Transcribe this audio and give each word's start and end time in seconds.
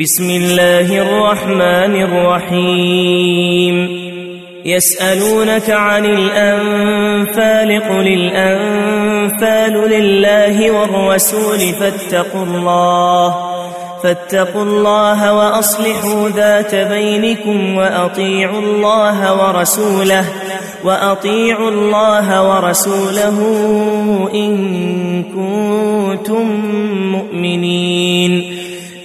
بسم 0.00 0.30
الله 0.30 1.02
الرحمن 1.02 2.02
الرحيم. 2.02 3.88
يسألونك 4.64 5.70
عن 5.70 6.04
الأنفال 6.04 7.82
قل 7.88 8.06
الأنفال 8.06 9.90
لله 9.90 10.70
والرسول 10.70 11.58
فاتقوا 11.58 12.44
الله 12.44 13.34
فاتقوا 14.02 14.62
الله 14.62 15.34
وأصلحوا 15.34 16.28
ذات 16.28 16.74
بينكم 16.74 17.76
وأطيعوا 17.76 18.60
الله 18.60 19.46
ورسوله 19.46 20.24
وأطيعوا 20.84 21.70
الله 21.70 22.48
ورسوله 22.48 23.38
إن 24.34 24.52
كنتم 25.22 26.46
مؤمنين. 27.12 28.45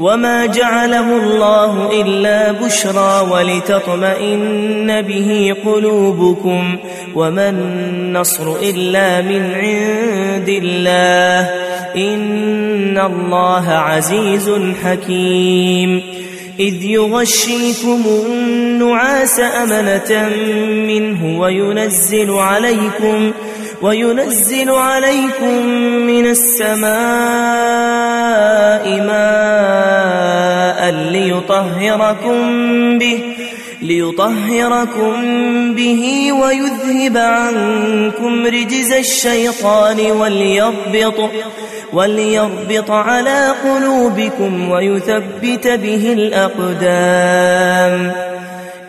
وما 0.00 0.46
جعله 0.46 1.16
الله 1.16 2.00
إلا 2.00 2.52
بشرى 2.52 3.28
ولتطمئن 3.30 5.02
به 5.02 5.54
قلوبكم 5.64 6.76
وما 7.14 7.48
النصر 7.48 8.56
إلا 8.56 9.20
من 9.20 9.42
عند 9.54 10.48
الله 10.48 11.50
إن 11.96 12.98
الله 12.98 13.70
عزيز 13.70 14.50
حكيم 14.84 16.02
إذ 16.60 16.84
يغشيكم 16.84 18.02
النعاس 18.06 19.40
أمنة 19.40 20.28
منه 20.86 21.40
وينزل 21.40 22.30
عليكم 22.30 23.32
وينزل 23.82 24.70
عليكم 24.70 25.66
من 26.06 26.26
السماء 26.26 26.90
ماء 29.00 30.90
ليطهركم 31.10 32.38
به 32.98 33.20
ليطهركم 33.82 35.14
به 35.74 36.32
ويذهب 36.32 37.16
عنكم 37.16 38.46
رجز 38.46 38.92
الشيطان 38.92 40.10
وليربط 40.10 41.30
وليربط 41.92 42.90
على 42.90 43.54
قلوبكم 43.64 44.70
ويثبت 44.70 45.68
به 45.68 46.12
الأقدام. 46.12 48.12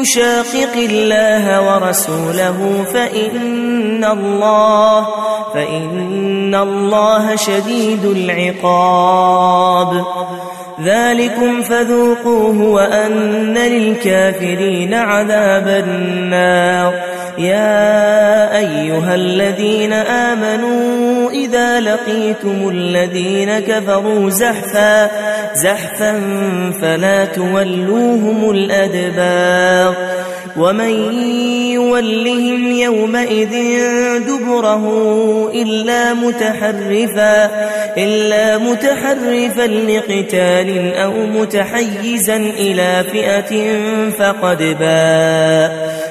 يشاقق 0.00 0.76
الله 0.76 1.74
ورسوله 1.74 2.84
فإن 2.94 4.04
الله 4.04 5.06
فإن 5.54 6.54
الله 6.54 7.36
شديد 7.36 8.04
العقاب. 8.04 10.04
ذلكم 10.84 11.62
فذوقوه 11.62 12.62
وأن 12.62 13.54
للكافرين 13.54 14.94
عذاب 14.94 15.68
النار. 15.68 16.92
يا 17.38 18.58
أيها 18.58 19.14
الذين 19.14 19.92
آمنوا 19.92 21.15
إذا 21.44 21.80
لقيتم 21.80 22.68
الذين 22.68 23.58
كفروا 23.58 24.30
زحفا 24.30 25.10
زحفا 25.54 26.12
فلا 26.80 27.24
تولوهم 27.24 28.50
الأدبار. 28.50 29.94
ومن 30.56 31.12
يولهم 31.72 32.72
يومئذ 32.72 33.54
دبره 34.26 34.84
إلا 35.54 36.14
متحرفا 36.14 37.50
إلا 37.96 38.58
متحرفا 38.58 39.66
لقتال 39.66 40.94
أو 40.94 41.12
متحيزا 41.26 42.36
إلى 42.36 43.04
فئة 43.12 43.80
فقد 44.10 44.76
باء. 44.80 45.95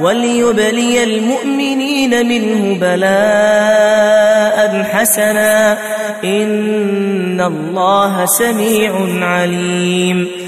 وليبلي 0.00 1.04
المؤمنين 1.04 2.28
منه 2.28 2.78
بلاء 2.80 4.58
حسنا 4.82 5.78
إن 6.24 7.40
الله 7.40 8.26
سميع 8.26 8.92
عليم 9.26 10.47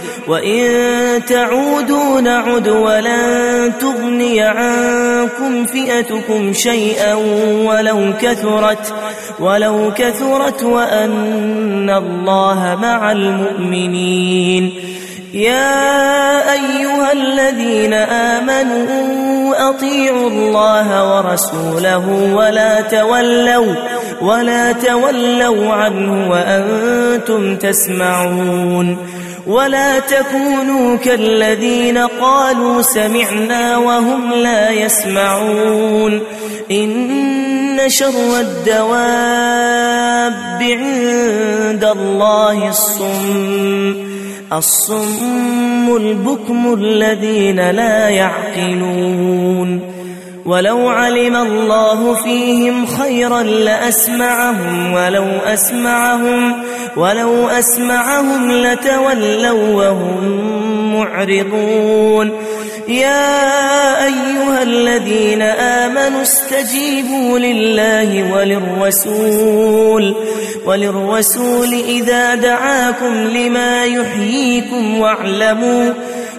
وإن 0.27 1.25
تعودوا 1.25 2.21
نعد 2.21 2.67
ولن 2.67 3.73
تغني 3.79 4.41
عنكم 4.41 5.65
فئتكم 5.65 6.53
شيئا 6.53 7.13
ولو 7.65 8.13
كثرت 8.21 8.93
ولو 9.39 9.91
كثرت 9.95 10.63
وأن 10.63 11.89
الله 11.89 12.77
مع 12.81 13.11
المؤمنين. 13.11 14.73
يا 15.33 16.53
أيها 16.53 17.11
الذين 17.11 17.93
آمنوا 17.93 19.69
أطيعوا 19.69 20.29
الله 20.29 21.15
ورسوله 21.15 22.33
ولا 22.35 22.81
تولوا 22.81 23.75
ولا 24.21 24.71
تولوا 24.71 25.73
عنه 25.73 26.29
وأنتم 26.31 27.55
تسمعون. 27.55 28.97
ولا 29.47 29.99
تكونوا 29.99 30.97
كالذين 30.97 31.97
قالوا 31.97 32.81
سمعنا 32.81 33.77
وهم 33.77 34.33
لا 34.33 34.69
يسمعون. 34.69 36.19
إن 36.71 37.79
شر 37.87 38.39
الدواب 38.39 39.51
عند 40.61 41.83
الله 41.83 42.69
الصم. 42.69 43.95
الصم 44.53 45.95
البكم 45.95 46.73
الذين 46.73 47.69
لا 47.69 48.09
يعقلون. 48.09 50.00
ولو 50.45 50.89
علم 50.89 51.35
الله 51.35 52.23
فيهم 52.23 52.85
خيرا 52.85 53.43
لأسمعهم 53.43 54.93
ولو 54.93 55.25
أسمعهم 55.45 56.63
ولو 56.97 57.47
أسمعهم 57.47 58.51
لتولوا 58.51 59.85
وهم 59.85 60.93
معرضون. 60.95 62.31
يا 62.87 64.05
أيها 64.05 64.63
الذين 64.63 65.41
آمنوا 65.41 66.21
استجيبوا 66.21 67.39
لله 67.39 68.33
وللرسول 68.33 70.15
وللرسول 70.65 71.73
إذا 71.73 72.35
دعاكم 72.35 73.13
لما 73.13 73.85
يحييكم 73.85 74.99
واعلموا 74.99 75.93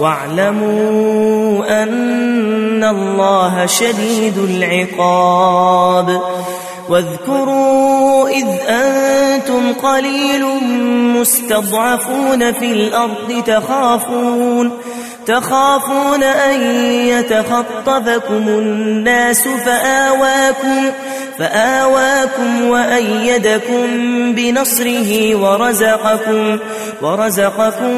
واعلموا 0.00 1.82
أن 1.82 2.84
الله 2.84 3.66
شديد 3.66 4.38
العقاب. 4.38 6.22
واذكروا 6.88 8.28
إذ 8.28 8.46
أنتم 8.68 9.72
قليل 9.72 10.44
مستضعفون 11.20 12.52
في 12.52 12.72
الأرض 12.72 13.42
تخافون. 13.46 14.72
تخافون 15.28 16.22
أن 16.22 16.60
يتخطفكم 17.06 18.48
الناس 18.48 19.48
فآواكم 19.48 20.90
فآواكم 21.38 22.68
وأيدكم 22.68 23.84
بنصره 24.34 25.34
ورزقكم 25.34 26.58
ورزقكم 27.02 27.94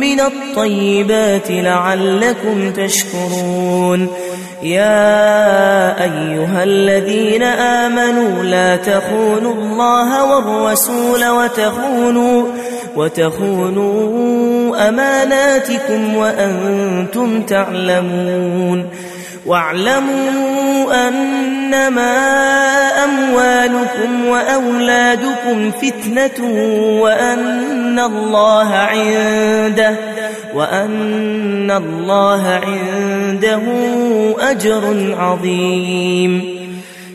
من 0.00 0.20
الطيبات 0.20 1.50
لعلكم 1.50 2.72
تشكرون. 2.72 4.08
يا 4.62 6.02
أيها 6.04 6.64
الذين 6.64 7.42
آمنوا 7.42 8.42
لا 8.42 8.76
تخونوا 8.76 9.54
الله 9.54 10.24
والرسول 10.24 11.28
وتخونوا 11.28 12.46
وتخونوا 12.96 14.88
أماناتكم 14.88 16.16
وأنتم 16.16 17.42
تعلمون. 17.42 18.88
واعلموا 19.46 21.08
أنما 21.08 22.16
أموالكم 23.04 24.26
وأولادكم 24.28 25.70
فتنة 25.70 26.48
وأن 27.00 27.98
الله 27.98 28.74
عنده 28.74 29.96
وأن 30.54 31.70
الله 31.70 32.48
عنده 32.48 33.62
أجر 34.40 35.14
عظيم. 35.18 36.61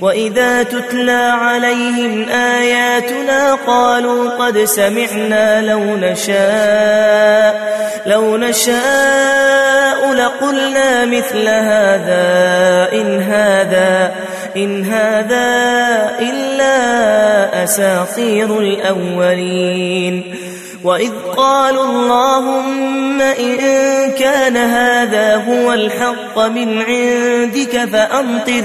وإذا 0.00 0.62
تتلى 0.62 1.32
عليهم 1.40 2.28
آياتنا 2.28 3.54
قالوا 3.54 4.30
قد 4.30 4.58
سمعنا 4.64 5.62
لو 5.62 5.80
نشاء 5.96 7.74
لو 8.06 8.36
نشاء 8.36 10.12
لقلنا 10.12 11.04
مثل 11.04 11.48
هذا 11.48 12.88
إن 12.92 13.22
هذا 13.22 14.12
إن 14.56 14.84
هذا 14.84 15.46
إلا 16.20 17.64
أساطير 17.64 18.58
الأولين 18.58 20.34
وإذ 20.84 21.10
قالوا 21.36 21.84
اللهم 21.84 23.20
إن 23.20 23.56
كان 24.18 24.56
هذا 24.56 25.36
هو 25.36 25.72
الحق 25.72 26.38
من 26.38 26.82
عندك 26.82 27.84
فأمطر 27.92 28.64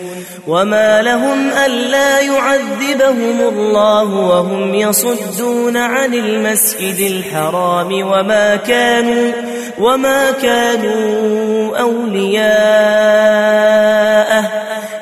وما 0.47 1.01
لهم 1.01 1.49
ألا 1.65 2.19
يعذبهم 2.19 3.41
الله 3.41 4.03
وهم 4.03 4.75
يصدون 4.75 5.77
عن 5.77 6.13
المسجد 6.13 6.99
الحرام 6.99 7.93
وما 7.93 8.55
كانوا 8.55 9.31
وما 9.79 10.31
كانوا 10.31 11.77
أولياءه 11.77 13.01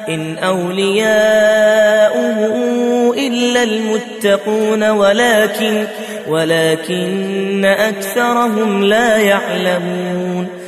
إن 0.10 0.38
أولياؤه 0.38 2.10
إلا 3.18 3.64
المتقون 3.64 4.90
ولكن 4.90 5.88
ولكن 6.28 7.66
أكثرهم 7.66 8.84
لا 8.84 9.18
يعلمون 9.18 10.59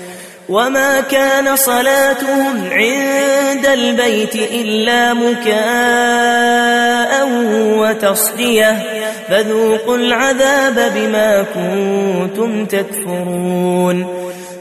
وما 0.52 1.02
كان 1.02 1.56
صلاتهم 1.56 2.70
عند 2.72 3.66
البيت 3.66 4.36
إلا 4.36 5.14
مكاء 5.14 5.52
وتصديه 7.80 8.84
فذوقوا 9.30 9.98
العذاب 9.98 10.92
بما 10.96 11.46
كنتم 11.56 12.66
تكفرون 12.66 14.21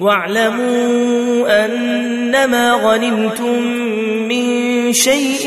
واعلموا 0.00 1.64
أنما 1.64 2.72
غنمتم 2.72 3.62
من 4.28 4.92
شيء 4.92 5.46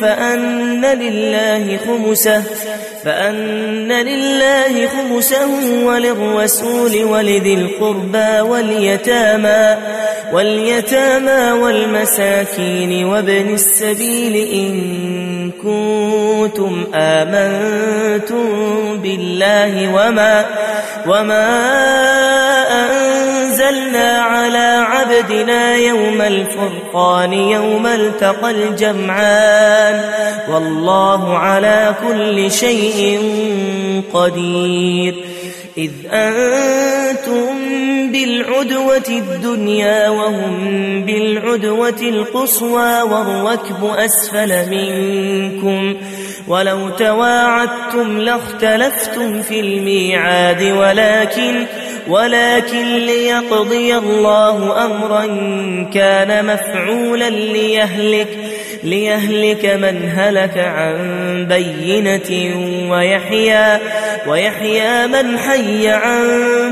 فأن 0.00 0.84
لله 0.84 1.78
خمسه 1.86 2.42
فأن 3.04 3.92
لله 3.92 4.88
خمسه 4.88 5.84
وللرسول 5.84 7.04
ولذي 7.04 7.54
القربى 7.54 8.40
واليتامى 8.40 9.76
واليتامى 10.32 11.60
والمساكين 11.62 13.04
وابن 13.04 13.54
السبيل 13.54 14.36
إن 14.52 15.50
كنتم 15.50 16.86
آمنتم 16.94 18.46
بالله 19.02 19.94
وما 19.94 20.46
وما 21.06 21.70
أنزلنا 23.70 24.18
على 24.18 24.86
عبدنا 24.86 25.76
يوم 25.76 26.20
الفرقان 26.20 27.32
يوم 27.32 27.86
التقى 27.86 28.50
الجمعان. 28.50 30.00
والله 30.52 31.38
على 31.38 31.94
كل 32.08 32.50
شيء 32.50 33.20
قدير. 34.12 35.14
إذ 35.78 35.90
أنتم 36.12 37.50
بالعدوة 38.12 39.08
الدنيا 39.08 40.08
وهم 40.08 41.04
بالعدوة 41.04 42.00
القصوى 42.02 43.02
والركب 43.02 43.84
أسفل 43.84 44.70
منكم. 44.70 45.96
ولو 46.48 46.88
تواعدتم 46.88 48.18
لاختلفتم 48.18 49.42
في 49.42 49.60
الميعاد 49.60 50.62
ولكن 50.62 51.66
ولكن 52.10 52.96
ليقضي 52.96 53.96
الله 53.96 54.84
أمرا 54.84 55.26
كان 55.94 56.46
مفعولا 56.46 57.30
ليهلك 57.30 58.28
ليهلك 58.84 59.64
من 59.66 60.12
هلك 60.16 60.58
عن 60.58 61.46
بينة 61.48 62.30
ويحيى 62.90 63.78
ويحيى 64.26 65.06
من 65.06 65.38
حي 65.38 65.88
عن 65.88 66.22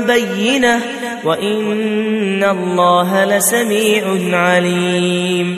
بينة 0.07 0.79
وإن 1.23 2.43
الله 2.43 3.25
لسميع 3.25 4.03
عليم. 4.37 5.57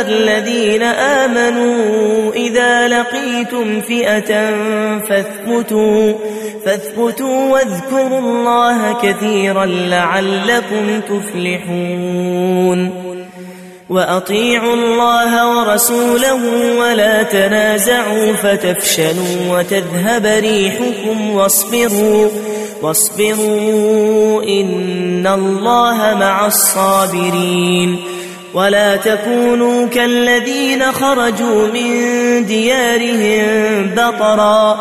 أيها 0.00 0.08
الذين 0.08 0.82
آمنوا 0.82 2.32
إذا 2.32 2.88
لقيتم 2.88 3.80
فئة 3.80 4.50
فاثبتوا 5.08 6.12
فاثبتوا 6.64 7.52
واذكروا 7.52 8.18
الله 8.18 9.00
كثيرا 9.02 9.66
لعلكم 9.66 11.00
تفلحون. 11.08 12.90
وأطيعوا 13.90 14.74
الله 14.74 15.58
ورسوله 15.58 16.42
ولا 16.78 17.22
تنازعوا 17.22 18.32
فتفشلوا 18.32 19.58
وتذهب 19.58 20.26
ريحكم 20.26 21.30
واصبروا 21.30 22.28
واصبروا 22.82 24.42
إن 24.42 25.26
الله 25.26 25.96
مع 26.20 26.46
الصابرين. 26.46 28.19
ولا 28.54 28.96
تكونوا 28.96 29.86
كالذين 29.86 30.82
خرجوا 30.92 31.66
من 31.66 31.90
ديارهم 32.46 33.46
بطرا 33.94 34.72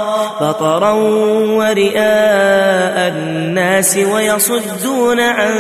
بطرا 0.42 0.92
ورئاء 1.58 3.14
الناس 3.14 3.98
ويصدون 3.98 5.20
عن 5.20 5.54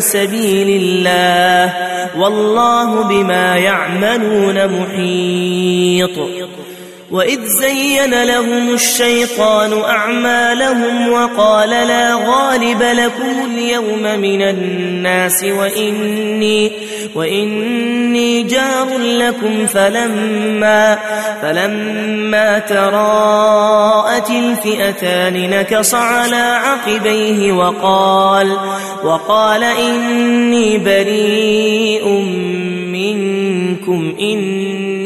سبيل 0.00 0.82
الله 0.82 1.74
والله 2.16 3.02
بما 3.02 3.56
يعملون 3.56 4.66
محيط. 4.66 6.18
وإذ 7.10 7.40
زين 7.46 8.22
لهم 8.24 8.74
الشيطان 8.74 9.72
أعمالهم 9.72 11.12
وقال 11.12 11.70
لا 11.70 12.14
غالب 12.14 12.82
لكم 12.82 13.50
اليوم 13.54 14.20
من 14.20 14.42
الناس 14.42 15.44
وإني 15.44 16.72
وإني 17.14 18.42
جار 18.42 18.98
لكم 18.98 19.66
فلما 19.66 20.98
فلما 21.42 22.58
تراءت 22.58 24.30
الفئتان 24.30 25.50
نكص 25.50 25.94
على 25.94 26.60
عقبيه 26.64 27.52
وقال 27.52 28.56
وقال 29.04 29.64
إني 29.64 30.78
بريء 30.78 32.08
منكم 32.92 34.14
إني 34.20 34.89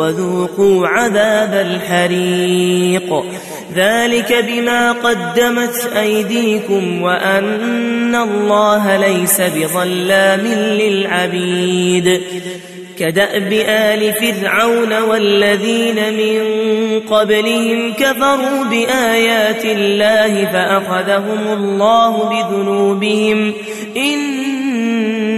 وذوقوا 0.00 0.86
عذاب 0.86 1.54
الحريق. 1.54 3.24
ذلك 3.74 4.44
بما 4.48 4.92
قدمت 4.92 5.90
أيديكم 6.00 7.02
وأن 7.02 8.14
الله 8.14 8.96
ليس 8.96 9.40
بظلام 9.40 10.46
للعبيد. 10.80 12.20
كدأب 12.98 13.52
آل 13.68 14.12
فرعون 14.12 15.02
والذين 15.02 15.96
من 15.96 16.40
قبلهم 17.00 17.92
كفروا 17.92 18.64
بآيات 18.70 19.64
الله 19.64 20.44
فأخذهم 20.52 21.52
الله 21.52 22.30
بذنوبهم. 22.30 23.52
إن 23.96 24.18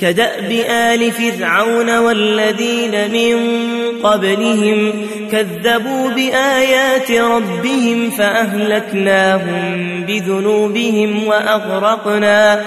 كدأب 0.00 0.50
آل 0.70 1.12
فرعون 1.12 1.98
والذين 1.98 3.12
من 3.12 3.36
قبلهم 4.02 4.92
كذبوا 5.32 6.10
بآيات 6.10 7.10
ربهم 7.10 8.10
فأهلكناهم 8.10 10.04
بذنوبهم 10.06 11.26
وأغرقنا 11.26 12.62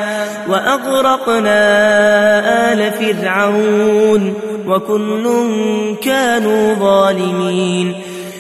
وأغرقنا 0.49 1.53
آل 2.73 2.91
فرعون 2.91 4.33
وكل 4.67 5.29
كانوا 6.03 6.73
ظالمين 6.73 7.95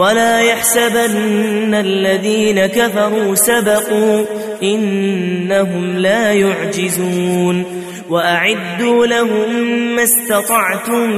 ولا 0.00 0.40
يحسبن 0.40 1.74
الذين 1.74 2.66
كفروا 2.66 3.34
سبقوا 3.34 4.24
إنهم 4.62 5.98
لا 5.98 6.32
يعجزون 6.32 7.64
وأعدوا 8.10 9.06
لهم 9.06 9.54
ما 9.96 10.02
استطعتم 10.02 11.10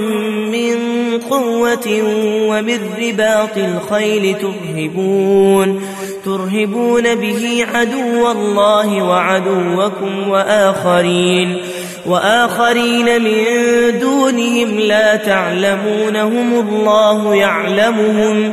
من 0.53 0.77
قوة 1.31 2.03
ومن 2.49 2.79
رباط 2.99 3.57
الخيل 3.57 4.37
ترهبون 4.38 5.83
ترهبون 6.25 7.14
به 7.14 7.66
عدو 7.75 8.31
الله 8.31 9.03
وعدوكم 9.03 10.29
وآخرين 10.29 11.57
وآخرين 12.07 13.23
من 13.23 13.45
دونهم 13.99 14.79
لا 14.79 15.16
تعلمونهم 15.16 16.68
الله 16.68 17.35
يعلمهم 17.35 18.53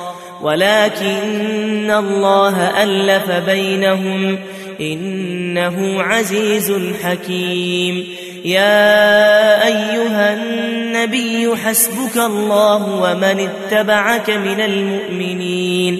ولكن 0.43 1.91
الله 1.91 2.83
ألف 2.83 3.31
بينهم 3.31 4.39
إنه 4.81 6.03
عزيز 6.03 6.73
حكيم. 7.03 8.07
يا 8.45 9.67
أيها 9.67 10.33
النبي 10.33 11.55
حسبك 11.55 12.17
الله 12.17 13.01
ومن 13.01 13.49
اتبعك 13.49 14.29
من 14.29 14.61
المؤمنين. 14.61 15.99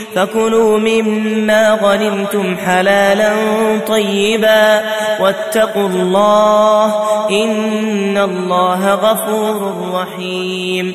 فكلوا 0.15 0.77
مما 0.77 1.79
غنمتم 1.81 2.57
حلالا 2.57 3.31
طيبا 3.87 4.81
واتقوا 5.19 5.87
الله 5.87 6.85
إن 7.29 8.17
الله 8.17 8.93
غفور 8.93 9.73
رحيم 9.93 10.93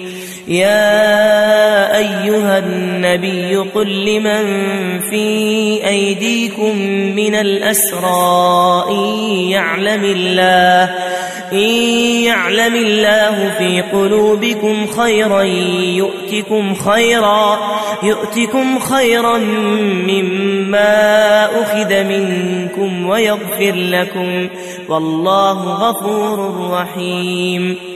يا 0.49 1.99
أيها 1.99 2.59
النبي 2.59 3.57
قل 3.57 4.05
لمن 4.05 4.45
في 5.11 5.27
أيديكم 5.89 6.79
من 7.17 7.35
الأسرى 7.35 8.85
إن 8.91 9.05
يعلم 9.51 10.05
الله 10.05 10.95
إن 11.53 11.71
يعلم 12.25 12.75
الله 12.75 13.55
في 13.59 13.81
قلوبكم 13.81 14.87
خيرا 14.87 15.43
يؤتكم 15.43 16.75
خيرا 16.75 17.59
يؤتكم 18.03 18.79
خيرا 18.79 19.39
مما 20.09 21.45
أخذ 21.63 22.05
منكم 22.05 23.07
ويغفر 23.07 23.75
لكم 23.75 24.49
والله 24.89 25.63
غفور 25.63 26.71
رحيم. 26.71 27.96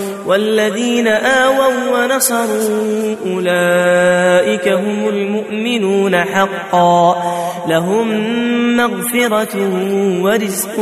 والذين 0.25 1.07
آووا 1.07 2.03
ونصروا 2.03 3.15
أولئك 3.25 4.67
هم 4.67 5.09
المؤمنون 5.09 6.15
حقا. 6.15 7.23
لهم 7.67 8.07
مغفرة 8.77 9.57
ورزق 10.21 10.75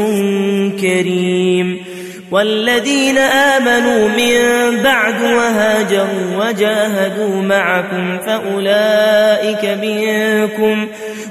كريم. 0.82 1.86
والذين 2.32 3.18
آمنوا 3.18 4.08
من 4.08 4.40
بعد 4.84 5.22
وهاجروا 5.22 6.38
وجاهدوا 6.38 7.42
معكم 7.42 8.18
فأولئك 8.18 9.66
منكم 9.82 10.88